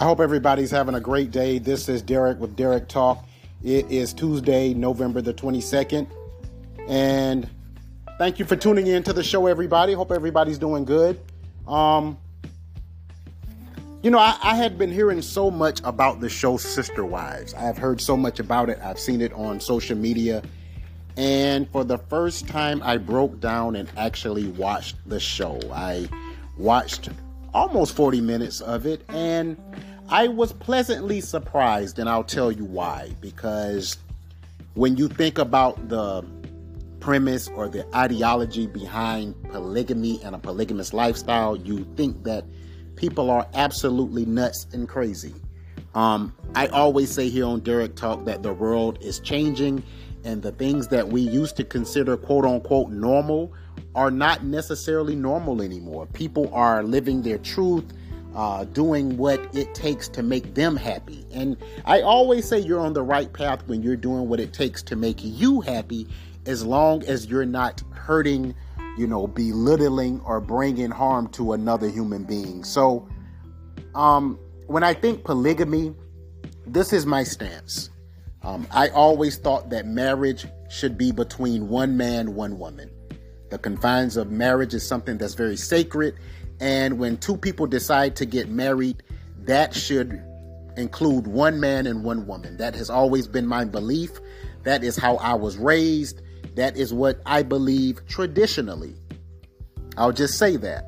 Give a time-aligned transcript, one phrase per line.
[0.00, 1.58] I hope everybody's having a great day.
[1.58, 3.22] This is Derek with Derek Talk.
[3.62, 6.06] It is Tuesday, November the 22nd.
[6.88, 7.46] And
[8.16, 9.92] thank you for tuning in to the show, everybody.
[9.92, 11.20] Hope everybody's doing good.
[11.68, 12.16] Um,
[14.02, 17.52] you know, I, I, had been hearing so much about the show Sister Wives.
[17.52, 18.78] I have heard so much about it.
[18.82, 20.42] I've seen it on social media.
[21.18, 25.60] And for the first time, I broke down and actually watched the show.
[25.70, 26.08] I
[26.56, 27.10] watched
[27.52, 29.56] almost 40 minutes of it, and
[30.12, 33.14] I was pleasantly surprised, and I'll tell you why.
[33.20, 33.96] Because
[34.74, 36.24] when you think about the
[36.98, 42.44] premise or the ideology behind polygamy and a polygamous lifestyle, you think that
[42.96, 45.34] people are absolutely nuts and crazy.
[45.94, 49.82] Um, I always say here on Derek Talk that the world is changing
[50.24, 53.52] and the things that we used to consider quote unquote normal
[53.94, 56.06] are not necessarily normal anymore.
[56.06, 57.84] People are living their truth,
[58.34, 61.26] uh, doing what it takes to make them happy.
[61.32, 64.82] And I always say you're on the right path when you're doing what it takes
[64.84, 66.06] to make you happy,
[66.46, 68.54] as long as you're not hurting,
[68.96, 72.64] you know, belittling or bringing harm to another human being.
[72.64, 73.08] So,
[73.94, 75.94] um, when I think polygamy,
[76.66, 77.90] this is my stance.
[78.42, 82.90] Um, I always thought that marriage should be between one man, one woman.
[83.50, 86.14] The confines of marriage is something that's very sacred.
[86.60, 89.02] And when two people decide to get married,
[89.44, 90.22] that should
[90.76, 92.58] include one man and one woman.
[92.58, 94.10] That has always been my belief.
[94.64, 96.20] That is how I was raised.
[96.54, 98.94] That is what I believe traditionally.
[99.96, 100.84] I'll just say that.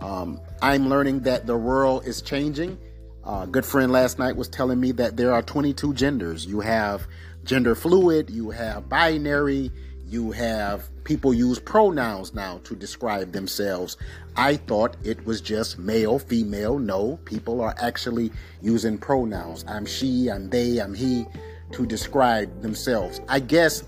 [0.00, 2.78] Um, I'm learning that the world is changing.
[3.24, 6.44] Uh, good friend last night was telling me that there are 22 genders.
[6.44, 7.06] You have
[7.44, 9.70] gender fluid, you have binary,
[10.14, 13.96] you have people use pronouns now to describe themselves.
[14.36, 16.78] I thought it was just male, female.
[16.78, 18.30] No, people are actually
[18.62, 19.64] using pronouns.
[19.66, 21.26] I'm she, I'm they, I'm he
[21.72, 23.20] to describe themselves.
[23.28, 23.82] I guess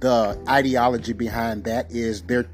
[0.00, 2.46] the ideology behind that is there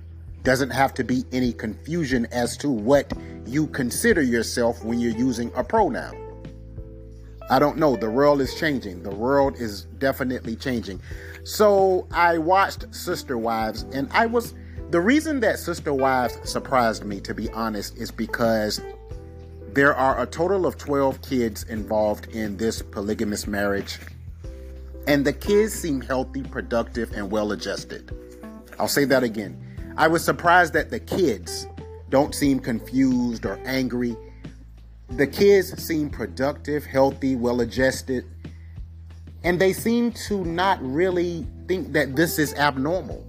[0.42, 3.10] doesn't have to be any confusion as to what
[3.46, 6.20] you consider yourself when you're using a pronoun.
[7.50, 7.96] I don't know.
[7.96, 9.02] The world is changing.
[9.02, 11.00] The world is definitely changing.
[11.44, 14.54] So I watched Sister Wives, and I was.
[14.90, 18.80] The reason that Sister Wives surprised me, to be honest, is because
[19.72, 23.98] there are a total of 12 kids involved in this polygamous marriage.
[25.06, 28.14] And the kids seem healthy, productive, and well adjusted.
[28.78, 29.60] I'll say that again.
[29.96, 31.66] I was surprised that the kids
[32.08, 34.16] don't seem confused or angry
[35.10, 38.24] the kids seem productive, healthy, well adjusted,
[39.44, 43.24] and they seem to not really think that this is abnormal.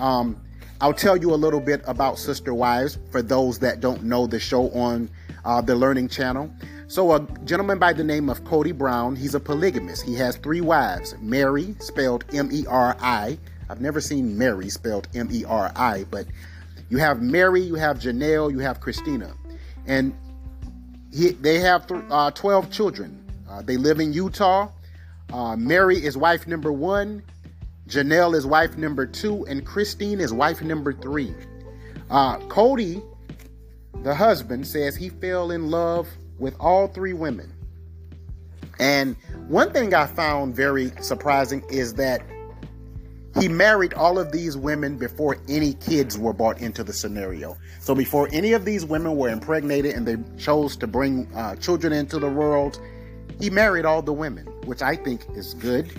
[0.00, 0.40] Um,
[0.80, 4.40] I'll tell you a little bit about Sister Wives for those that don't know the
[4.40, 5.08] show on
[5.44, 6.52] uh, the Learning Channel.
[6.88, 10.04] So, a gentleman by the name of Cody Brown, he's a polygamist.
[10.04, 13.38] He has three wives Meri, spelled M E R I.
[13.70, 16.26] I've never seen Mary spelled M E R I, but
[16.90, 19.32] you have Meri, you have Janelle, you have Christina.
[19.86, 20.14] And
[21.12, 23.24] he, they have th- uh, 12 children.
[23.48, 24.68] Uh, they live in Utah.
[25.32, 27.22] Uh, Meri is wife number one.
[27.88, 29.46] Janelle is wife number two.
[29.46, 31.34] And Christine is wife number three.
[32.10, 33.02] Uh, Cody,
[34.02, 37.52] the husband, says he fell in love with all three women.
[38.78, 39.16] And
[39.48, 42.22] one thing I found very surprising is that
[43.40, 47.56] he married all of these women before any kids were brought into the scenario.
[47.80, 51.92] So before any of these women were impregnated and they chose to bring uh, children
[51.94, 52.78] into the world,
[53.38, 55.90] he married all the women, which I think is good.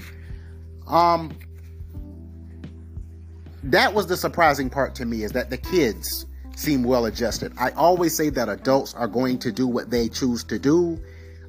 [0.87, 1.37] Um,
[3.63, 7.53] that was the surprising part to me is that the kids seem well adjusted.
[7.57, 10.99] I always say that adults are going to do what they choose to do.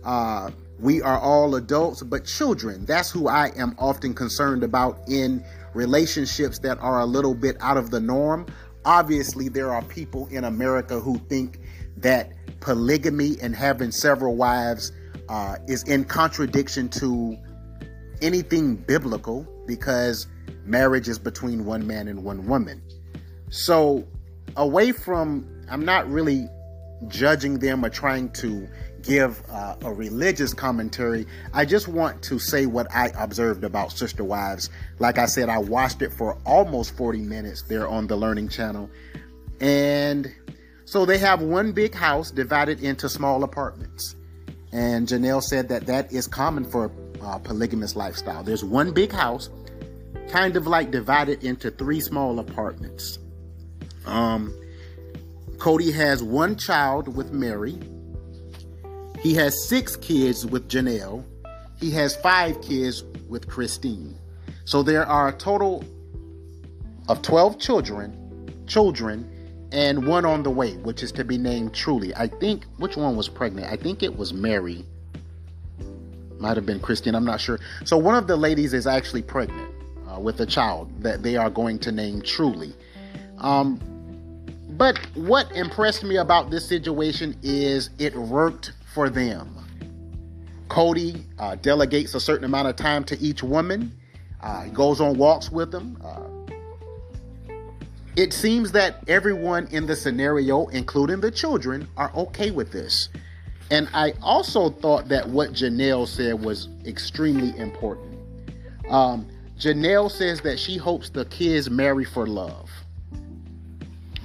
[0.04, 5.44] Uh, we are all adults, but children, that's who I am often concerned about in
[5.72, 8.46] relationships that are a little bit out of the norm.
[8.84, 11.60] Obviously, there are people in America who think
[11.96, 14.92] that polygamy and having several wives
[15.28, 17.36] uh, is in contradiction to
[18.22, 20.26] anything biblical because
[20.64, 22.82] marriage is between one man and one woman.
[23.50, 24.06] So,
[24.56, 26.48] away from, I'm not really
[27.08, 28.68] judging them or trying to
[29.02, 31.26] give uh, a religious commentary.
[31.52, 34.70] I just want to say what I observed about Sister Wives.
[34.98, 38.88] Like I said, I watched it for almost 40 minutes there on the Learning Channel.
[39.60, 40.34] And
[40.86, 44.16] so they have one big house divided into small apartments.
[44.74, 46.90] And Janelle said that that is common for
[47.22, 48.42] uh, polygamous lifestyle.
[48.42, 49.48] There's one big house,
[50.28, 53.20] kind of like divided into three small apartments.
[54.04, 54.52] Um,
[55.58, 57.78] Cody has one child with Meri.
[59.20, 61.24] He has six kids with Janelle.
[61.78, 64.18] He has five kids with Christine.
[64.64, 65.84] So there are a total
[67.08, 69.30] of 12 children, children,
[69.74, 72.14] and one on the way, which is to be named Truly.
[72.14, 73.70] I think which one was pregnant?
[73.72, 74.86] I think it was Meri.
[76.38, 77.16] Might have been Christian.
[77.16, 77.58] I'm not sure.
[77.84, 79.74] So one of the ladies is actually pregnant
[80.08, 82.72] uh, with a child that they are going to name Truly.
[83.38, 83.80] Um,
[84.70, 89.56] but what impressed me about this situation is it worked for them.
[90.68, 93.92] Cody uh, delegates a certain amount of time to each woman.
[94.40, 95.98] Uh, goes on walks with them.
[96.04, 96.53] Uh,
[98.16, 103.08] it seems that everyone in the scenario, including the children, are okay with this.
[103.70, 108.18] And I also thought that what Janelle said was extremely important.
[108.88, 109.26] Um,
[109.58, 112.70] Janelle says that she hopes the kids marry for love,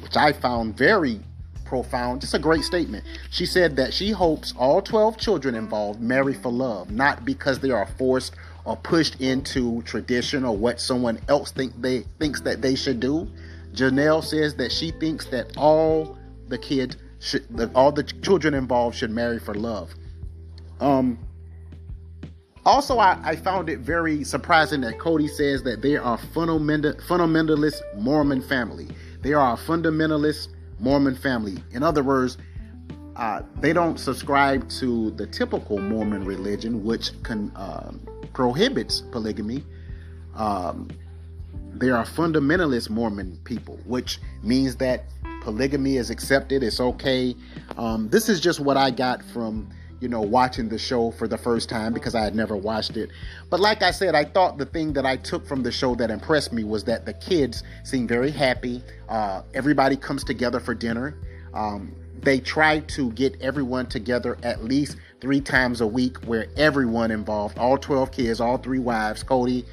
[0.02, 1.22] which I found very
[1.66, 2.22] profound.
[2.22, 3.06] Just a great statement.
[3.30, 7.70] She said that she hopes all 12 children involved marry for love, not because they
[7.70, 12.76] are forced or pushed into tradition or what someone else think they thinks that they
[12.76, 13.28] should do.
[13.80, 16.18] Janelle says that she thinks that all
[16.50, 19.94] the kids should, that all the children involved should marry for love.
[20.82, 21.18] Um,
[22.66, 27.82] also, I, I, found it very surprising that Cody says that they are fundamental, fundamentalist
[27.96, 28.88] Mormon family.
[29.22, 30.50] They are a fundamentalist
[30.80, 31.64] Mormon family.
[31.72, 32.38] In other words,
[33.16, 37.92] uh, they don't subscribe to the typical Mormon religion, which can, uh,
[38.34, 39.64] prohibits polygamy.
[40.36, 40.90] Um,
[41.80, 45.06] they are fundamentalist Mormon people, which means that
[45.42, 47.36] polygamy is accepted, it's okay.
[47.78, 51.38] Um, this is just what I got from you know, watching the show for the
[51.38, 53.10] first time because I had never watched it.
[53.50, 56.10] But like I said, I thought the thing that I took from the show that
[56.10, 58.82] impressed me was that the kids seem very happy.
[59.10, 61.18] Uh, everybody comes together for dinner.
[61.54, 67.12] Um, they try to get everyone together at least three times a week where everyone
[67.12, 69.66] involved, all 12 kids, all three wives, Cody,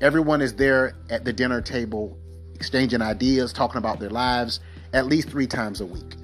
[0.00, 2.18] everyone is there at the dinner table
[2.54, 4.60] exchanging ideas, talking about their lives
[4.92, 6.16] at least three times a week.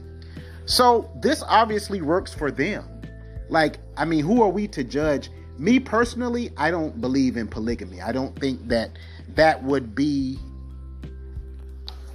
[0.67, 2.85] So this obviously works for them.
[3.49, 5.31] Like, I mean, who are we to judge?
[5.57, 8.03] Me personally, I don't believe in polygamy.
[8.03, 8.91] I don't think that
[9.35, 10.39] that would be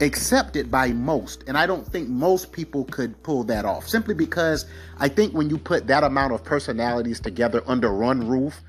[0.02, 1.44] accepted by most.
[1.48, 4.66] And I don't think most people could pull that off simply because
[5.00, 8.62] I think when you put that amount of personalities together under one roof,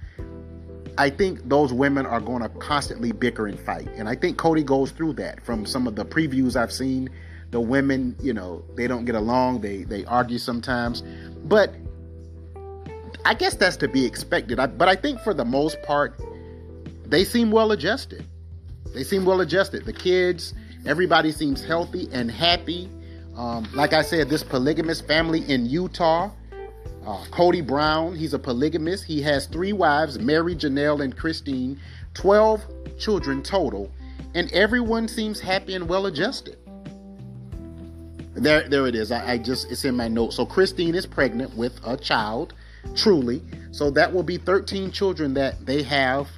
[0.98, 3.88] I think those women are going to constantly bicker and fight.
[3.96, 7.08] And I think Cody goes through that from some of the previews I've seen.
[7.50, 11.02] The women, you know, they don't get along, they they argue sometimes.
[11.44, 11.74] But
[13.24, 14.58] I guess that's to be expected.
[14.58, 16.20] I, but I think for the most part,
[17.06, 18.24] they seem well adjusted.
[18.94, 19.84] They seem well adjusted.
[19.84, 20.54] The kids,
[20.86, 22.90] everybody seems healthy and happy.
[23.36, 26.30] Um, like I said, this polygamous family in Utah,
[27.06, 29.04] uh, Cody Brown, he's a polygamist.
[29.04, 31.81] He has three wives, Meri, Janelle, and Christine,
[32.14, 33.90] 12 children total,
[34.34, 36.56] and everyone seems happy and well adjusted.
[38.34, 39.12] There, there it is.
[39.12, 40.37] I, I just, it's in my notes.
[40.37, 42.54] So Christine is pregnant with a child
[42.94, 43.43] truly.
[43.70, 46.28] So that will be 13 children that they have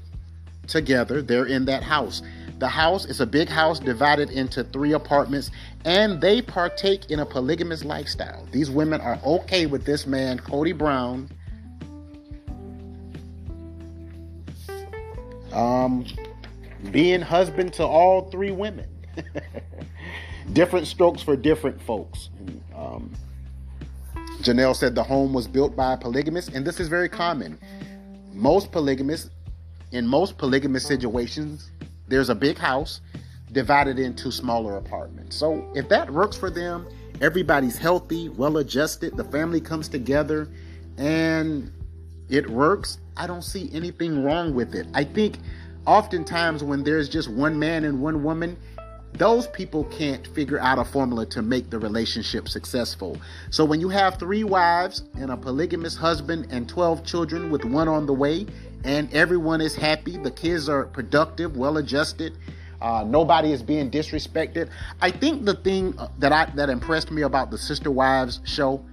[0.67, 1.23] together.
[1.23, 2.23] They're in that house.
[2.65, 5.51] The house is a big house divided into three apartments,
[5.85, 8.49] and they partake in a polygamous lifestyle.
[8.53, 11.29] These women are okay with this man, Cody Brown.
[15.53, 16.07] Um,
[16.91, 18.89] being husband to all three women.
[20.55, 22.31] different strokes for different folks.
[22.75, 23.13] Um,
[24.41, 27.59] Janelle said the home was built by a polygamist, and this is very common.
[28.33, 29.29] Most polygamists,
[29.93, 31.71] in most polygamous situations,
[32.09, 33.01] there's a big house
[33.53, 35.37] divided into smaller apartments.
[35.37, 36.87] So if that works for them,
[37.21, 40.49] everybody's healthy, well adjusted, the family comes together,
[40.99, 41.73] and
[42.29, 44.87] it works, I don't see anything wrong with it.
[44.95, 45.39] I think
[45.87, 48.57] oftentimes when there's just one man and one woman,
[49.15, 53.17] those people can't figure out a formula to make the relationship successful.
[53.51, 57.87] So when you have three wives and a polygamous husband and 12 children with one
[57.87, 58.47] on the way,
[58.85, 62.37] and everyone is happy, the kids are productive, well adjusted,
[62.81, 64.69] uh, nobody is being disrespected.
[65.01, 68.85] I think the thing that I that impressed me about the Sister Wives show,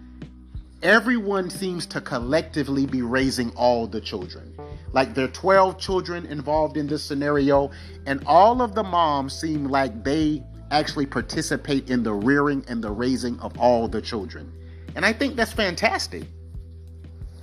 [0.82, 4.56] everyone seems to collectively be raising all the children.
[4.94, 7.72] Like there are 12 children involved in this scenario,
[8.06, 12.92] and all of the moms seem like they actually participate in the rearing and the
[12.92, 14.52] raising of all the children.
[14.96, 16.24] And I think that's fantastic.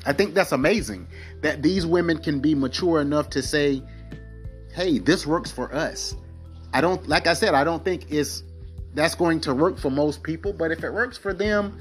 [0.06, 1.08] I think that's amazing
[1.42, 3.82] that these women can be mature enough to say,
[4.74, 6.14] hey, this works for us.
[6.72, 8.42] I don't, like I said, I don't think it's
[8.94, 11.78] that's going to work for most people, but if it works for them,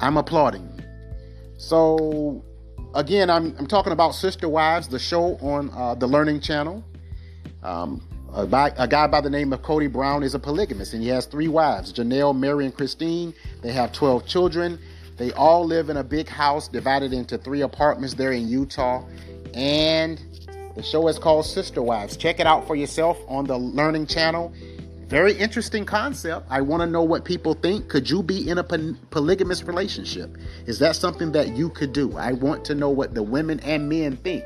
[0.00, 0.68] I'm applauding
[1.56, 2.44] So,
[2.94, 6.84] again, I'm, I'm talking about Sister Wives, the show on uh, the Learning Channel.
[7.62, 8.02] Um,
[8.32, 11.08] a, by, a, guy by the name of Cody Brown is a polygamist, and he
[11.08, 13.34] has three wives Janelle, Meri, and Christine.
[13.62, 14.78] They have 12 children.
[15.18, 19.04] They all live in a big house divided into three apartments there in Utah.
[19.52, 20.20] And
[20.76, 22.16] the show is called Sister Wives.
[22.16, 24.52] Check it out for yourself on the Learning Channel.
[25.08, 26.46] Very interesting concept.
[26.50, 27.88] I want to know what people think.
[27.88, 30.36] Could you be in a polygamous relationship?
[30.66, 32.16] Is that something that you could do?
[32.16, 34.44] I want to know what the women and men think.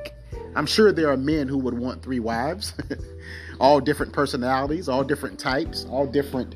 [0.55, 2.75] I'm sure there are men who would want three wives,
[3.61, 6.55] all different personalities, all different types, all different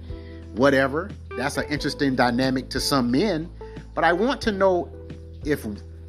[0.54, 1.10] whatever.
[1.36, 3.50] That's an interesting dynamic to some men.
[3.96, 4.90] But I want to know
[5.44, 5.66] if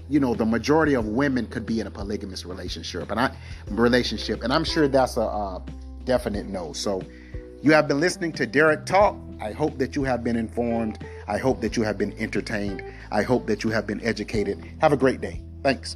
[0.10, 3.36] you know the majority of women could be in a polygamous relationship, and I
[3.70, 5.64] relationship, and I'm sure that's a, a
[6.04, 6.74] definite no.
[6.74, 7.02] So
[7.64, 9.16] you have been listening to Derek Talk.
[9.42, 11.00] I hope that you have been informed.
[11.30, 12.84] I hope that you have been entertained.
[13.10, 14.64] I hope that you have been educated.
[14.82, 15.42] Have a great day.
[15.64, 15.96] Thanks.